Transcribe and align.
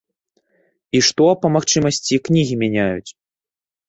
І 0.99 1.01
што, 1.07 1.27
па 1.43 1.47
магчымасці, 1.55 2.19
кнігі 2.29 2.55
мяняюць. 2.63 3.11